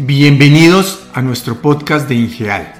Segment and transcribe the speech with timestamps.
[0.00, 2.72] Bienvenidos a nuestro podcast de Ingeal.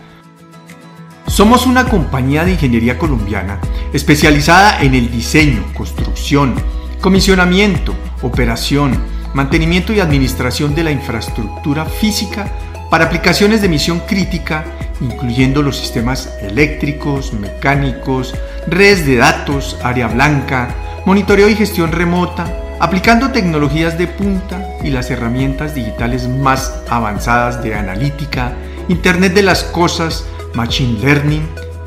[1.26, 3.60] Somos una compañía de ingeniería colombiana
[3.92, 6.54] especializada en el diseño, construcción,
[7.00, 7.92] comisionamiento,
[8.22, 8.96] operación,
[9.34, 12.52] mantenimiento y administración de la infraestructura física
[12.88, 14.64] para aplicaciones de misión crítica,
[15.00, 18.32] incluyendo los sistemas eléctricos, mecánicos,
[18.68, 20.72] redes de datos, área blanca,
[21.04, 27.74] monitoreo y gestión remota, aplicando tecnologías de punta y las herramientas digitales más avanzadas de
[27.74, 28.52] analítica,
[28.88, 31.46] Internet de las Cosas, Machine Learning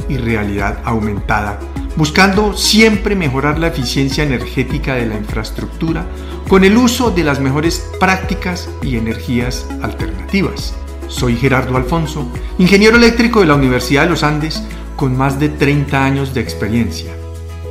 [0.09, 1.59] y realidad aumentada,
[1.95, 6.05] buscando siempre mejorar la eficiencia energética de la infraestructura
[6.47, 10.73] con el uso de las mejores prácticas y energías alternativas.
[11.07, 14.63] Soy Gerardo Alfonso, ingeniero eléctrico de la Universidad de los Andes
[14.95, 17.11] con más de 30 años de experiencia.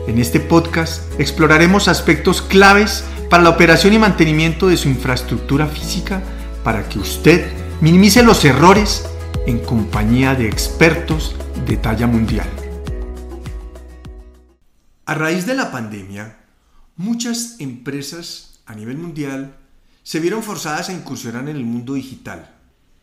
[0.07, 6.21] En este podcast exploraremos aspectos claves para la operación y mantenimiento de su infraestructura física
[6.65, 7.49] para que usted
[7.81, 9.07] minimice los errores
[9.47, 12.49] en compañía de expertos de talla mundial.
[15.07, 16.41] A raíz de la pandemia,
[16.97, 19.57] muchas empresas a nivel mundial
[20.03, 22.53] se vieron forzadas a incursionar en el mundo digital.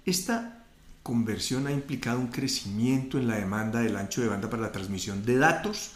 [0.06, 0.66] Esta
[1.04, 5.26] conversión ha implicado un crecimiento en la demanda del ancho de banda para la transmisión
[5.26, 5.92] de datos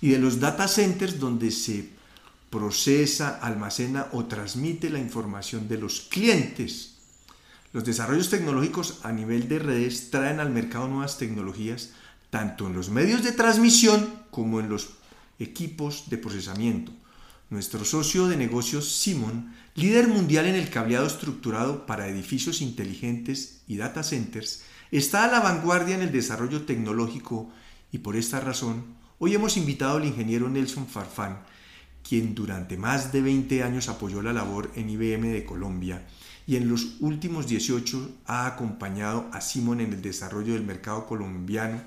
[0.00, 1.95] y de los data centers donde se
[2.50, 6.96] procesa, almacena o transmite la información de los clientes.
[7.72, 11.90] Los desarrollos tecnológicos a nivel de redes traen al mercado nuevas tecnologías
[12.30, 14.90] tanto en los medios de transmisión como en los
[15.38, 16.92] equipos de procesamiento.
[17.50, 23.76] Nuestro socio de negocios Simon, líder mundial en el cableado estructurado para edificios inteligentes y
[23.76, 27.50] data centers, está a la vanguardia en el desarrollo tecnológico
[27.92, 28.84] y por esta razón
[29.18, 31.38] hoy hemos invitado al ingeniero Nelson Farfán,
[32.06, 36.06] quien durante más de 20 años apoyó la labor en IBM de Colombia
[36.46, 41.80] y en los últimos 18 ha acompañado a Simon en el desarrollo del mercado colombiano,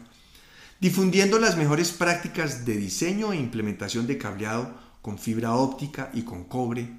[0.81, 6.43] difundiendo las mejores prácticas de diseño e implementación de cableado con fibra óptica y con
[6.43, 6.89] cobre,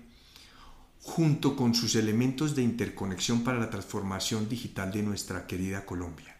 [1.03, 6.37] junto con sus elementos de interconexión para la transformación digital de nuestra querida Colombia.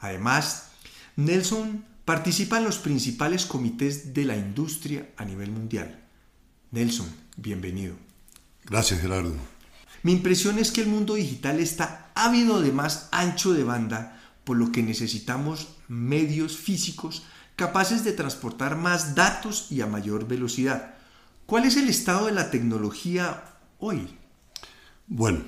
[0.00, 0.70] Además,
[1.14, 6.05] Nelson participa en los principales comités de la industria a nivel mundial.
[6.70, 7.06] Nelson,
[7.36, 7.94] bienvenido.
[8.64, 9.34] Gracias, Gerardo.
[10.02, 14.56] Mi impresión es que el mundo digital está ávido de más ancho de banda, por
[14.56, 17.24] lo que necesitamos medios físicos
[17.56, 20.94] capaces de transportar más datos y a mayor velocidad.
[21.46, 23.44] ¿Cuál es el estado de la tecnología
[23.78, 24.08] hoy?
[25.06, 25.40] Bueno,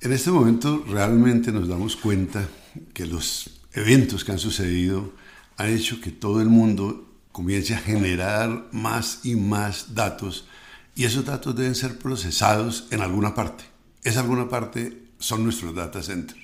[0.00, 2.48] en este momento realmente nos damos cuenta
[2.92, 5.12] que los eventos que han sucedido
[5.56, 10.46] han hecho que todo el mundo comience a generar más y más datos
[10.94, 13.64] y esos datos deben ser procesados en alguna parte.
[14.04, 16.40] Esa alguna parte son nuestros data centers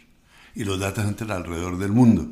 [0.53, 2.29] y los data centers alrededor del mundo.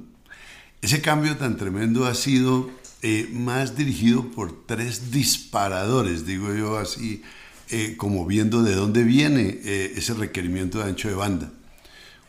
[0.82, 2.68] Ese cambio tan tremendo ha sido
[3.02, 7.22] eh, más dirigido por tres disparadores, digo yo así,
[7.70, 11.52] eh, como viendo de dónde viene eh, ese requerimiento de ancho de banda.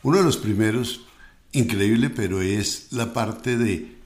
[0.04, 1.06] Uno de los primeros,
[1.50, 3.96] increíble, pero es la parte de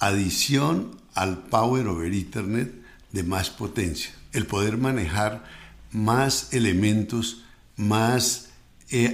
[0.00, 2.72] adición al Power over Ethernet
[3.12, 5.44] de más potencia, el poder manejar
[5.92, 7.44] más elementos,
[7.76, 8.48] más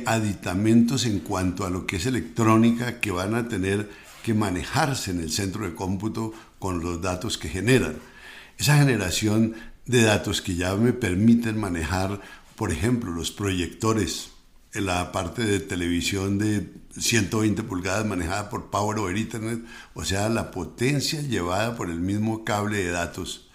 [0.07, 3.91] aditamentos en cuanto a lo que es electrónica que van a tener
[4.23, 7.97] que manejarse en el centro de cómputo con los datos que generan.
[8.57, 12.21] Esa generación de datos que ya me permiten manejar,
[12.55, 14.31] por ejemplo, los proyectores,
[14.75, 16.69] en la parte de televisión de
[16.99, 22.45] 120 pulgadas manejada por Power over Ethernet, o sea, la potencia llevada por el mismo
[22.45, 23.49] cable de datos.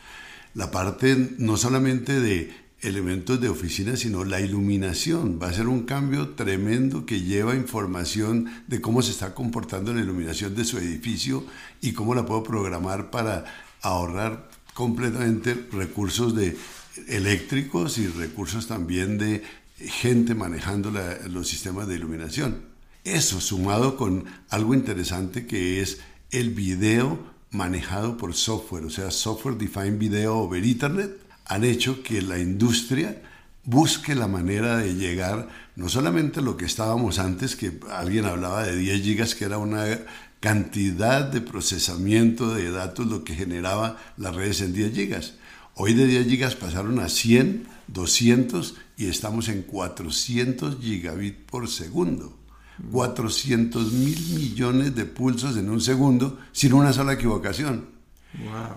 [0.54, 5.40] La parte no solamente de elementos de oficina, sino la iluminación.
[5.42, 10.02] Va a ser un cambio tremendo que lleva información de cómo se está comportando la
[10.02, 11.46] iluminación de su edificio
[11.80, 13.46] y cómo la puedo programar para
[13.82, 16.58] ahorrar completamente recursos de
[17.08, 19.44] eléctricos y recursos también de
[19.88, 20.92] gente manejando
[21.30, 22.66] los sistemas de iluminación.
[23.04, 26.00] Eso sumado con algo interesante que es
[26.30, 27.20] el video
[27.50, 33.22] manejado por software, o sea, software defined video over Ethernet, han hecho que la industria
[33.64, 38.64] busque la manera de llegar no solamente a lo que estábamos antes, que alguien hablaba
[38.64, 39.86] de 10 gigas, que era una
[40.40, 45.34] cantidad de procesamiento de datos lo que generaba las redes en 10 gigas.
[45.76, 52.38] Hoy de 10 gigas pasaron a 100, 200 y estamos en 400 gigabit por segundo.
[52.92, 57.86] 400 mil millones de pulsos en un segundo sin una sola equivocación.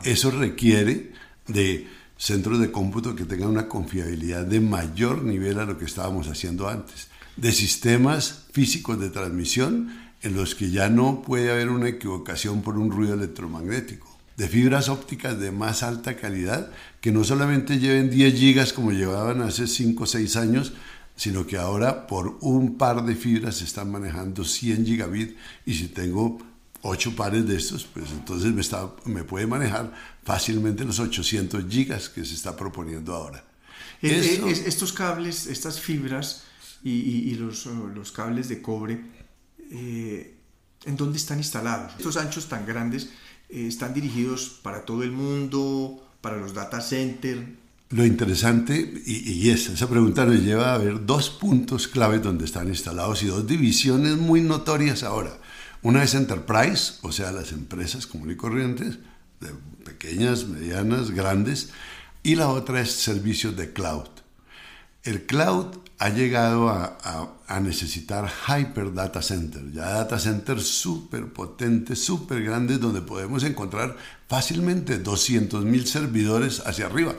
[0.03, 1.13] Eso requiere
[1.47, 1.87] de
[2.17, 6.69] centros de cómputo que tengan una confiabilidad de mayor nivel a lo que estábamos haciendo
[6.69, 7.09] antes.
[7.37, 9.93] de sistemas físicos de transmisión
[10.23, 14.89] en los que ya no puede haber una equivocación por un ruido electromagnético, de fibras
[14.89, 16.71] ópticas de más alta calidad
[17.01, 20.73] que no solamente lleven 10 gigas como llevaban hace 5 o 6 años,
[21.17, 25.89] sino que ahora por un par de fibras se están manejando 100 gigabit y si
[25.89, 26.39] tengo
[26.83, 29.93] 8 pares de estos, pues entonces me, está, me puede manejar
[30.23, 33.45] fácilmente los 800 gigas que se está proponiendo ahora.
[34.03, 36.43] Eh, eh, estos cables, estas fibras
[36.83, 39.01] y, los, los, cables de cobre,
[39.71, 40.37] eh,
[40.85, 41.95] ¿en dónde están instalados?
[41.97, 43.09] Estos anchos tan grandes
[43.49, 47.43] están dirigidos para todo el mundo, para los data centers.
[47.91, 52.45] Lo interesante, y, y es, esa pregunta nos lleva a ver dos puntos claves donde
[52.45, 55.39] están instalados y dos divisiones muy notorias ahora.
[55.83, 58.99] Una es Enterprise, o sea, las empresas comunes y corrientes,
[59.41, 59.51] de
[59.85, 61.71] pequeñas, medianas, grandes,
[62.23, 64.09] y la otra es servicios de cloud.
[65.03, 67.31] El cloud ha llegado a,
[67.61, 73.97] necesitar hyper data center, ya data centers súper potentes, súper grandes, donde podemos encontrar
[74.29, 77.15] fácilmente 200.000 servidores hacia arriba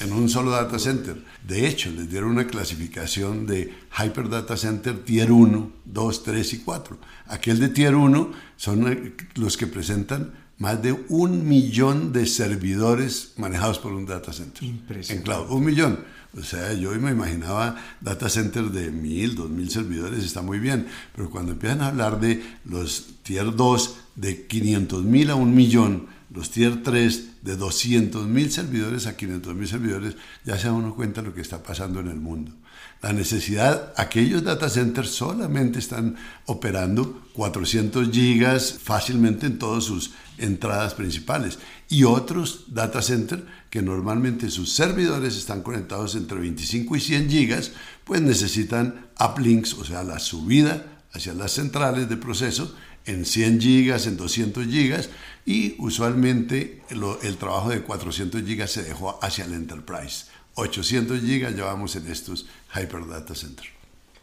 [0.00, 1.22] en un solo data center.
[1.46, 6.58] De hecho, les dieron una clasificación de Hyper Data Center Tier 1, 2, 3 y
[6.58, 6.98] 4.
[7.26, 13.34] Aquel de Tier 1 son eh, los que presentan más de un millón de servidores
[13.36, 14.62] manejados por un data center.
[14.64, 15.14] Impresionante.
[15.14, 16.04] En cloud, un millón.
[16.36, 20.86] O sea, yo me imaginaba data centers de mil, dos mil servidores, está muy bien,
[21.14, 26.06] pero cuando empiezan a hablar de los tier 2 de 500 mil a un millón,
[26.30, 30.94] los tier 3 de 200 mil servidores a 500 mil servidores, ya se da uno
[30.94, 32.52] cuenta lo que está pasando en el mundo.
[33.00, 36.16] La necesidad, aquellos data centers solamente están
[36.46, 44.50] operando 400 gigas fácilmente en todas sus entradas principales y otros data centers que normalmente
[44.50, 47.70] sus servidores están conectados entre 25 y 100 gigas,
[48.02, 52.74] pues necesitan uplinks, o sea, la subida hacia las centrales de proceso
[53.06, 55.08] en 100 gigas, en 200 gigas
[55.46, 60.26] y usualmente el trabajo de 400 gigas se dejó hacia el enterprise.
[60.58, 63.68] 800 gigas llevamos en estos Hyper Data Centers.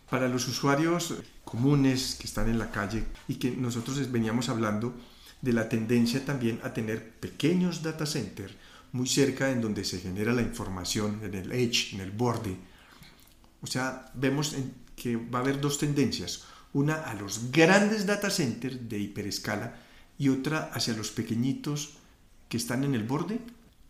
[0.10, 1.14] Para los usuarios
[1.46, 4.94] comunes que están en la calle y que nosotros veníamos hablando
[5.42, 8.54] de la tendencia también a tener pequeños data centers
[8.92, 12.58] muy cerca en donde se genera la información, en el edge, en el borde.
[13.62, 14.56] O sea, vemos
[14.96, 16.44] que va a haber dos tendencias
[16.74, 19.76] una a los grandes data centers de hiperescala
[20.18, 21.94] y otra hacia los pequeñitos
[22.50, 23.40] que están en el borde?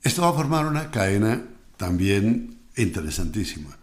[0.03, 3.77] Esto va a formar una cadena también interesantísima.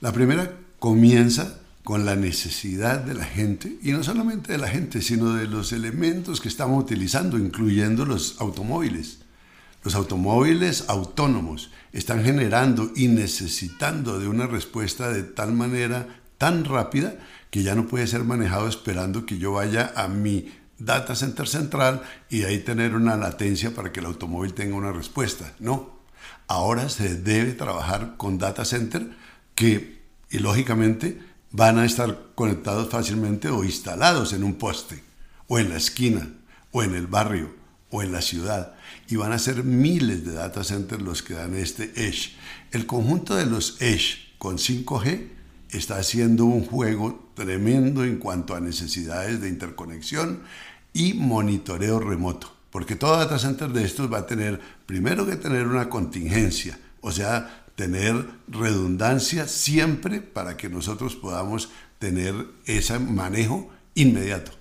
[0.00, 5.02] La primera comienza con la necesidad de la gente, y no solamente de la gente,
[5.02, 9.18] sino de los elementos que estamos utilizando, incluyendo los automóviles.
[9.82, 17.16] Los automóviles autónomos están generando y necesitando de una respuesta de tal manera tan rápida
[17.50, 22.02] que ya no puede ser manejado esperando que yo vaya a mi data center central
[22.28, 25.54] y ahí tener una latencia para que el automóvil tenga una respuesta.
[25.58, 25.99] No.
[26.46, 29.10] Ahora se debe trabajar con data center
[29.54, 30.00] que,
[30.30, 31.20] y lógicamente,
[31.52, 35.02] van a estar conectados fácilmente o instalados en un poste,
[35.46, 36.28] o en la esquina,
[36.72, 37.54] o en el barrio,
[37.90, 38.74] o en la ciudad.
[39.08, 42.32] Y van a ser miles de data centers los que dan este Edge.
[42.70, 45.28] El conjunto de los Edge con 5G
[45.70, 50.42] está haciendo un juego tremendo en cuanto a necesidades de interconexión
[50.92, 52.59] y monitoreo remoto.
[52.70, 57.10] Porque todo data center de estos va a tener primero que tener una contingencia, o
[57.10, 62.34] sea, tener redundancia siempre para que nosotros podamos tener
[62.66, 64.52] ese manejo inmediato.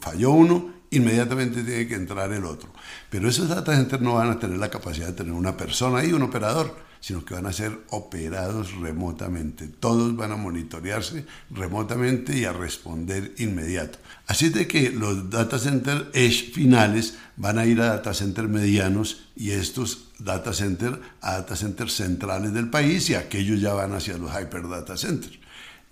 [0.00, 2.70] Falló uno, inmediatamente tiene que entrar el otro.
[3.10, 6.12] Pero esos data centers no van a tener la capacidad de tener una persona ahí,
[6.12, 9.68] un operador sino que van a ser operados remotamente.
[9.68, 14.00] Todos van a monitorearse remotamente y a responder inmediato.
[14.26, 19.28] Así de que los data center edge finales van a ir a data center medianos
[19.36, 24.18] y estos data center a data centers centrales del país y aquellos ya van hacia
[24.18, 25.38] los hyper data centers.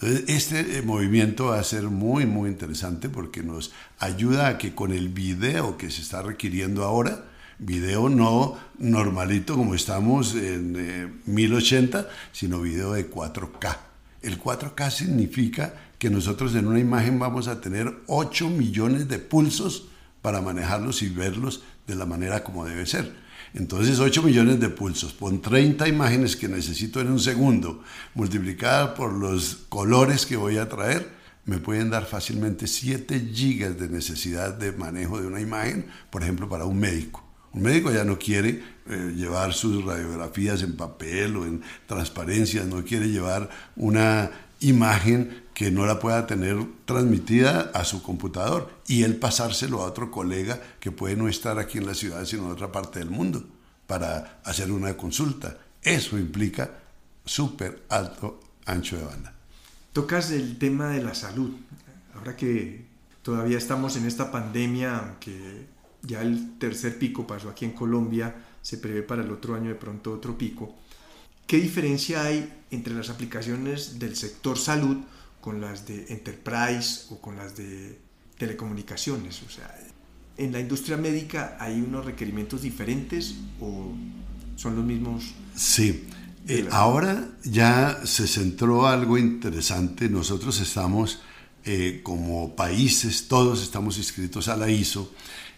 [0.01, 4.91] Este eh, movimiento va a ser muy, muy interesante porque nos ayuda a que con
[4.91, 7.23] el video que se está requiriendo ahora,
[7.59, 13.77] video no normalito como estamos en 1080, eh, sino video de 4K.
[14.23, 19.89] El 4K significa que nosotros en una imagen vamos a tener 8 millones de pulsos
[20.23, 23.15] para manejarlos y verlos de la manera como debe ser.
[23.55, 27.83] Entonces 8 millones de pulsos, pon 30 imágenes que necesito en un segundo,
[28.15, 31.09] multiplicada por los colores que voy a traer,
[31.47, 36.49] me pueden dar fácilmente 7 gigas de necesidad de manejo de una imagen, por ejemplo,
[36.49, 37.24] para un médico.
[37.55, 42.85] Un médico ya no quiere eh, llevar sus radiografías en papel o en transparencia, no
[42.85, 44.31] quiere llevar una
[44.61, 50.11] imagen que no la pueda tener transmitida a su computador y él pasárselo a otro
[50.11, 53.45] colega que puede no estar aquí en la ciudad sino en otra parte del mundo
[53.87, 55.59] para hacer una consulta.
[55.81, 56.71] Eso implica
[57.25, 59.33] súper alto ancho de banda.
[59.93, 61.53] Tocas el tema de la salud.
[62.17, 62.85] Ahora que
[63.23, 65.67] todavía estamos en esta pandemia, aunque
[66.07, 69.75] ya el tercer pico pasó aquí en Colombia, se prevé para el otro año de
[69.75, 70.75] pronto otro pico.
[71.47, 74.99] ¿Qué diferencia hay entre las aplicaciones del sector salud
[75.41, 77.99] con las de enterprise o con las de
[78.39, 79.43] telecomunicaciones?
[79.43, 79.75] O sea,
[80.37, 83.93] ¿en la industria médica hay unos requerimientos diferentes o
[84.57, 85.35] son los mismos?
[85.55, 86.09] Sí.
[86.47, 90.09] Eh, ahora ya se centró algo interesante.
[90.09, 91.21] Nosotros estamos
[91.65, 95.11] eh, como países, todos estamos inscritos a la ISO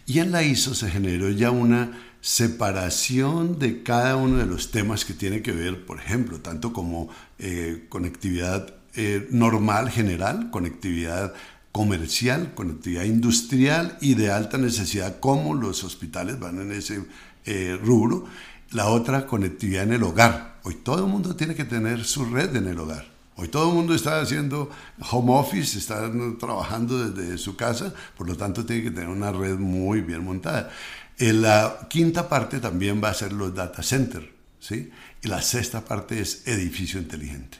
[0.07, 5.03] y en la ISO se generó ya una separación de cada uno de los temas
[5.03, 7.09] que tiene que ver, por ejemplo, tanto como
[7.39, 11.33] eh, conectividad eh, normal, general, conectividad
[11.73, 17.03] comercial, conectividad industrial y de alta necesidad, como los hospitales van en ese
[17.45, 18.25] eh, rubro.
[18.71, 20.59] La otra, conectividad en el hogar.
[20.63, 23.16] Hoy todo el mundo tiene que tener su red en el hogar.
[23.39, 24.71] Hoy todo el mundo está haciendo
[25.11, 29.57] home office, está trabajando desde su casa, por lo tanto tiene que tener una red
[29.57, 30.71] muy bien montada.
[31.19, 34.25] En la quinta parte también va a ser los data centers,
[34.59, 34.89] ¿sí?
[35.21, 37.59] Y la sexta parte es edificio inteligente.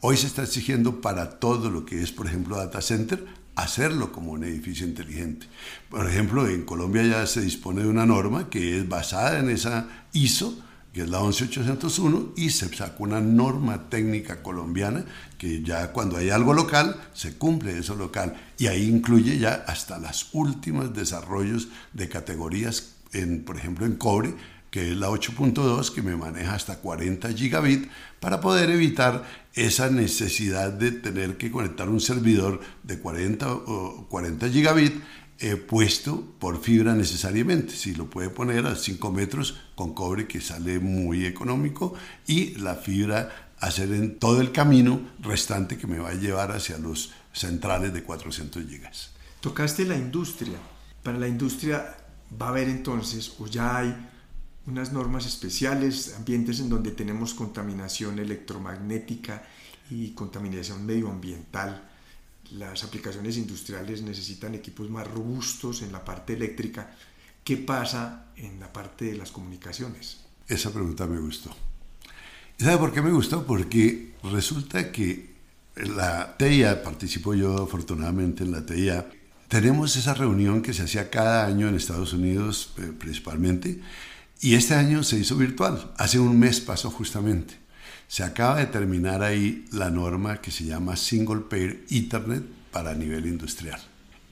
[0.00, 4.32] Hoy se está exigiendo para todo lo que es, por ejemplo, data center, hacerlo como
[4.32, 5.46] un edificio inteligente.
[5.90, 10.06] Por ejemplo, en Colombia ya se dispone de una norma que es basada en esa
[10.14, 10.58] ISO,
[10.92, 15.04] que es la 11801, y se sacó una norma técnica colombiana
[15.36, 18.34] que ya cuando hay algo local, se cumple eso local.
[18.58, 22.94] Y ahí incluye ya hasta las últimas desarrollos de categorías
[23.44, 24.34] por ejemplo, en cobre,
[24.70, 27.88] que es la 8.2, que me maneja hasta 40 gigabit,
[28.20, 34.48] para poder evitar esa necesidad de tener que conectar un servidor de 40 o 40
[34.50, 34.94] gigabit
[35.40, 37.72] eh, puesto por fibra necesariamente.
[37.74, 41.94] Si lo puede poner a 5 metros con cobre, que sale muy económico,
[42.26, 46.78] y la fibra hacer en todo el camino restante que me va a llevar hacia
[46.78, 49.10] los centrales de 400 gigas.
[49.40, 50.58] Tocaste la industria.
[51.02, 51.96] Para la industria
[52.40, 53.94] va a haber entonces, o ya hay
[54.66, 59.42] unas normas especiales, ambientes en donde tenemos contaminación electromagnética
[59.90, 61.88] y contaminación medioambiental.
[62.52, 66.94] Las aplicaciones industriales necesitan equipos más robustos en la parte eléctrica.
[67.44, 70.18] ¿Qué pasa en la parte de las comunicaciones?
[70.46, 71.54] Esa pregunta me gustó.
[72.58, 73.46] ¿Sabe por qué me gustó?
[73.46, 75.34] Porque resulta que
[75.76, 79.08] la TIA, participo yo afortunadamente en la TIA,
[79.48, 83.80] tenemos esa reunión que se hacía cada año en Estados Unidos eh, principalmente
[84.40, 85.92] y este año se hizo virtual.
[85.96, 87.54] Hace un mes pasó justamente.
[88.06, 93.26] Se acaba de terminar ahí la norma que se llama Single Pair Ethernet para nivel
[93.26, 93.80] industrial.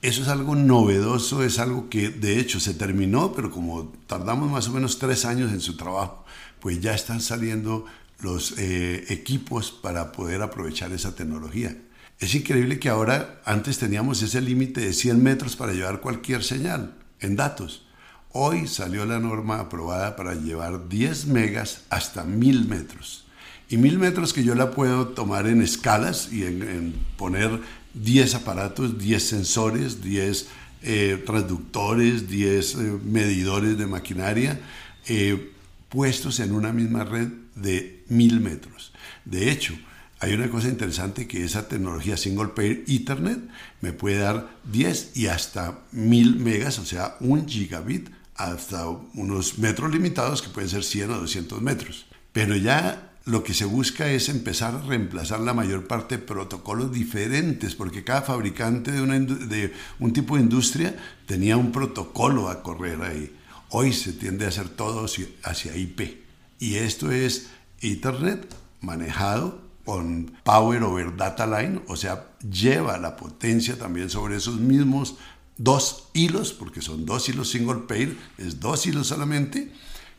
[0.01, 4.67] Eso es algo novedoso, es algo que de hecho se terminó, pero como tardamos más
[4.67, 6.23] o menos tres años en su trabajo,
[6.59, 7.85] pues ya están saliendo
[8.19, 11.75] los eh, equipos para poder aprovechar esa tecnología.
[12.19, 16.95] Es increíble que ahora, antes teníamos ese límite de 100 metros para llevar cualquier señal
[17.19, 17.85] en datos.
[18.31, 23.26] Hoy salió la norma aprobada para llevar 10 megas hasta 1000 metros.
[23.69, 27.59] Y 1000 metros que yo la puedo tomar en escalas y en, poner
[27.93, 30.47] 10 aparatos, 10 sensores, 10
[30.83, 34.59] eh, transductores, 10 eh, medidores de maquinaria
[35.07, 35.51] eh,
[35.89, 38.93] puestos en una misma red de 1000 metros.
[39.25, 39.73] De hecho,
[40.19, 43.39] hay una cosa interesante que esa tecnología single pair Ethernet
[43.81, 49.91] me puede dar 10 y hasta 1000 megas, o sea, un gigabit, hasta unos metros
[49.91, 52.05] limitados que pueden ser 100 o 200 metros.
[52.33, 56.93] Pero ya lo que se busca es empezar a reemplazar la mayor parte de protocolos
[56.93, 59.01] diferentes, porque cada fabricante de,
[59.47, 63.35] de un tipo de industria tenía un protocolo a correr ahí.
[63.69, 65.05] Hoy se tiende a hacer todo
[65.43, 66.23] hacia IP.
[66.59, 67.49] Y esto es
[67.81, 68.47] Ethernet
[68.79, 75.15] manejado con Power over Data Line, o sea, lleva la potencia también sobre esos mismos
[75.57, 79.71] dos hilos, porque son dos hilos single pair, es dos hilos solamente,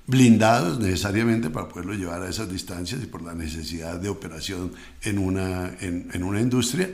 [0.09, 4.73] blindados necesariamente para poderlo llevar a esas distancias y por la necesidad de operación
[5.03, 6.91] en una, en, una industria.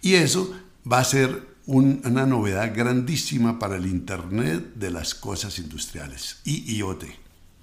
[0.00, 0.54] Y eso
[0.90, 7.04] va a ser una novedad grandísima para el Internet de las cosas industriales, IoT.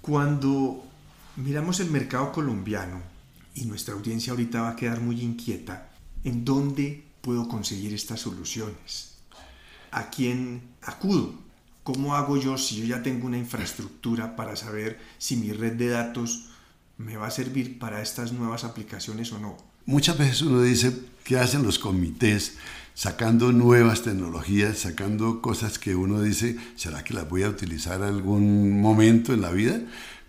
[0.02, 0.86] Cuando
[1.38, 3.02] miramos el mercado colombiano,
[3.56, 5.90] y nuestra audiencia ahorita va a quedar muy inquieta,
[6.24, 9.16] ¿en dónde puedo conseguir estas soluciones?
[9.92, 11.49] ¿A quién acudo?
[11.84, 15.90] ¿Cómo hago yo si yo ya tengo una infraestructura para saber si mi red de
[15.90, 16.50] datos
[17.00, 19.58] me va a servir para estas nuevas aplicaciones o no.
[19.86, 20.94] Muchas veces uno dice,
[21.24, 22.58] ¿qué hacen los comités
[22.94, 28.82] sacando nuevas tecnologías, sacando cosas que uno dice, ¿será que las voy a utilizar algún
[28.82, 29.80] momento en la vida?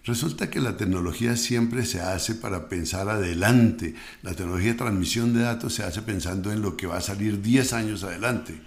[0.04, 3.94] Resulta que la tecnología siempre se hace para pensar adelante.
[4.22, 7.42] La tecnología de transmisión de datos se hace pensando en lo que va a salir
[7.42, 8.60] 10 años adelante.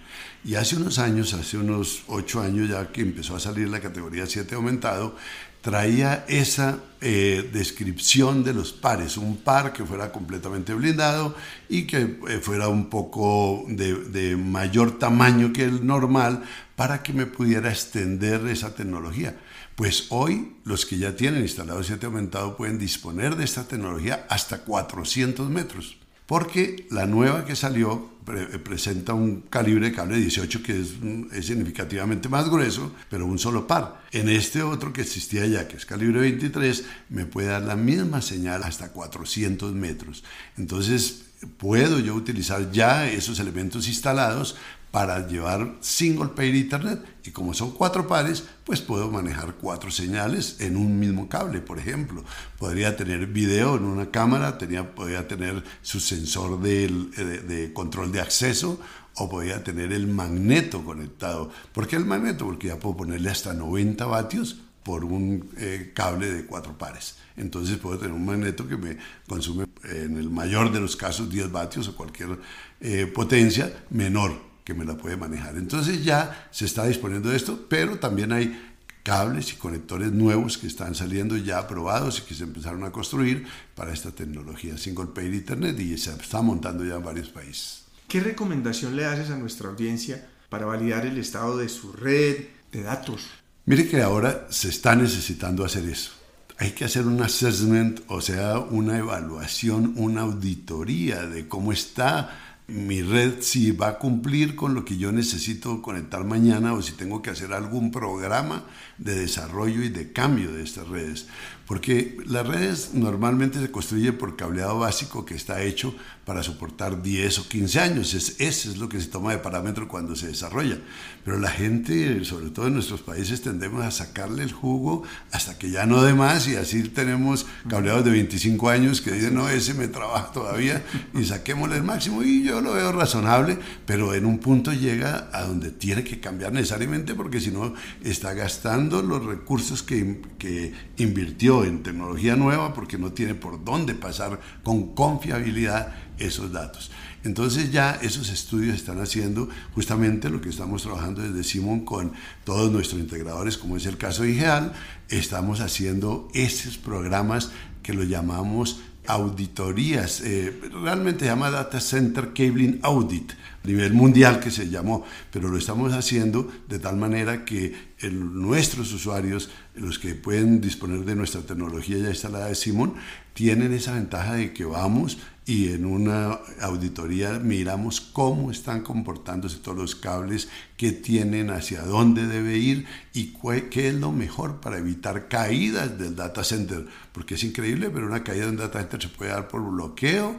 [0.44, 4.26] Y hace unos años, hace unos 8 años ya que empezó a salir la categoría
[4.26, 5.16] 7 aumentado,
[5.60, 11.34] traía esa eh, descripción de los pares, un par que fuera completamente blindado
[11.68, 16.44] y que eh, fuera un poco de, de, mayor tamaño que el normal
[16.76, 19.36] para que me pudiera extender esa tecnología.
[19.76, 24.58] Pues hoy los que ya tienen instalado 7 aumentado pueden disponer de esta tecnología hasta
[24.58, 30.80] 400 metros porque la nueva que salió eh, presenta un calibre de cable 18 que
[30.80, 30.94] es,
[31.32, 34.02] es, significativamente más grueso, pero un solo par.
[34.12, 38.22] En este otro que existía ya, que es calibre 23, me puede dar la misma
[38.22, 40.24] señal hasta 400 metros.
[40.56, 44.56] Entonces, puedo yo utilizar ya esos elementos instalados
[44.94, 50.60] para llevar single pair Ethernet y como son cuatro pares, pues puedo manejar cuatro señales
[50.60, 52.22] en un mismo cable, por ejemplo.
[52.60, 58.20] Podría tener video en una cámara, tenía, podría tener su sensor de, de, control de
[58.20, 58.78] acceso
[59.16, 61.50] o podría tener el magneto conectado.
[61.72, 62.44] ¿Por qué el magneto?
[62.44, 67.16] Porque ya puedo ponerle hasta 90 vatios por un eh, cable de cuatro pares.
[67.36, 71.50] Entonces puedo tener un magneto que me consume en el mayor de los casos 10
[71.50, 72.38] vatios o cualquier
[72.80, 75.56] eh, potencia menor que me la puede manejar.
[75.56, 80.66] Entonces ya se está disponiendo de esto, pero también hay cables y conectores nuevos que
[80.66, 85.34] están saliendo ya aprobados y que se empezaron a construir para esta tecnología Single Pair
[85.34, 87.84] Internet y se está montando ya en varios países.
[88.08, 92.82] ¿Qué recomendación le haces a nuestra audiencia para validar el estado de su red de
[92.82, 93.28] datos?
[93.66, 96.12] Mire que ahora se está necesitando hacer eso.
[96.58, 103.02] Hay que hacer un assessment, o sea, una evaluación, una auditoría de cómo está mi
[103.02, 107.22] red si va a cumplir con lo que yo necesito conectar mañana o si tengo
[107.22, 108.64] que hacer algún programa
[108.98, 111.26] de desarrollo y de cambio de estas redes.
[111.66, 115.94] Porque las redes normalmente se construyen por cableado básico que está hecho
[116.26, 118.14] para soportar 10 o 15 años.
[118.14, 120.78] Es, ese es lo que se toma de parámetro cuando se desarrolla.
[121.24, 125.70] Pero la gente, sobre todo en nuestros países, tendemos a sacarle el jugo hasta que
[125.70, 129.72] ya no dé más y así tenemos cableados de 25 años que dicen, no, ese
[129.72, 132.22] me trabaja todavía y saquémosle el máximo.
[132.22, 136.52] Y yo lo veo razonable, pero en un punto llega a donde tiene que cambiar
[136.52, 137.72] necesariamente porque si no
[138.02, 143.94] está gastando los recursos que, que invirtió en tecnología nueva porque no tiene por dónde
[143.94, 146.90] pasar con confiabilidad esos datos.
[147.22, 152.12] Entonces ya esos estudios están haciendo justamente lo que estamos trabajando desde Simon con
[152.44, 154.72] todos nuestros integradores, como es el caso de IGEAL,
[155.08, 157.50] estamos haciendo esos programas
[157.82, 163.32] que lo llamamos auditorías, eh, realmente se llama Data Center Cabling Audit,
[163.64, 169.50] nivel mundial que se llamó, pero lo estamos haciendo de tal manera que nuestros usuarios,
[169.74, 172.94] los que pueden disponer de nuestra tecnología ya instalada de Simon,
[173.32, 179.76] tienen esa ventaja de que vamos y en una auditoría miramos cómo están comportándose todos
[179.76, 183.34] los cables, qué tienen, hacia dónde debe ir y
[183.70, 188.24] qué es lo mejor para evitar caídas del data center, porque es increíble, pero una
[188.24, 190.38] caída de un data center se puede dar por bloqueo,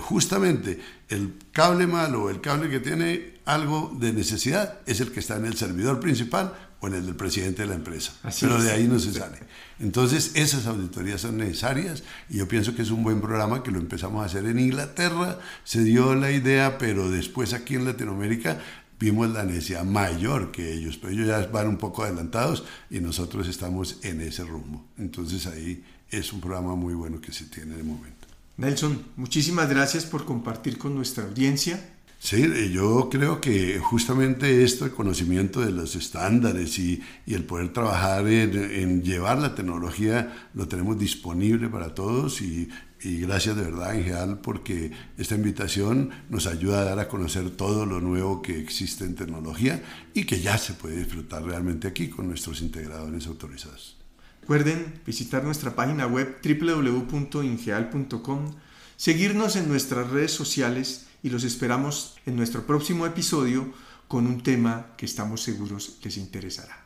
[0.00, 5.36] justamente el cable malo el cable que tiene algo de necesidad es el que está
[5.36, 8.12] en el servidor principal o en el del presidente de la empresa.
[8.40, 9.38] Pero de ahí no se sale.
[9.78, 13.78] Entonces, esas auditorías son necesarias y yo pienso que es un buen programa que lo
[13.78, 18.60] empezamos a hacer en Inglaterra, se dio la idea, pero después aquí en Latinoamérica
[18.98, 23.48] vimos la necesidad mayor que ellos, pero ellos ya van un poco adelantados y nosotros
[23.48, 24.84] estamos en ese rumbo.
[24.98, 28.26] Entonces ahí es un programa muy bueno que se tiene de momento.
[28.56, 31.91] Nelson, muchísimas gracias por compartir con nuestra audiencia
[32.22, 38.28] Sí, yo creo que justamente esto, el conocimiento de los estándares y, el poder trabajar
[38.28, 42.68] en, llevar la tecnología, lo tenemos disponible para todos y,
[43.00, 47.86] gracias de verdad en general porque esta invitación nos ayuda a dar a conocer todo
[47.86, 49.82] lo nuevo que existe en tecnología
[50.14, 53.96] y que ya se puede disfrutar realmente aquí con nuestros integradores autorizados.
[54.42, 58.54] Recuerden visitar nuestra página web www.ingeal.com,
[58.96, 63.72] seguirnos en nuestras redes sociales y los esperamos en nuestro próximo episodio
[64.08, 66.84] con un tema que estamos seguros les interesará.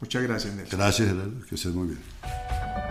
[0.00, 0.78] Muchas gracias, Nelson.
[0.78, 1.14] Gracias,
[1.48, 2.85] que estés muy bien.